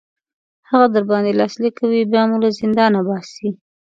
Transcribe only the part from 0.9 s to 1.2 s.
در